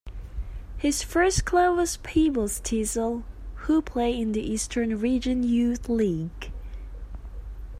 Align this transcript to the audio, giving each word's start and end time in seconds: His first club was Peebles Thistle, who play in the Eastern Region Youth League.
His 0.79 1.03
first 1.03 1.45
club 1.45 1.77
was 1.77 1.97
Peebles 1.97 2.57
Thistle, 2.57 3.23
who 3.53 3.83
play 3.83 4.19
in 4.19 4.31
the 4.31 4.41
Eastern 4.41 4.99
Region 4.99 5.43
Youth 5.43 5.89
League. 5.89 6.51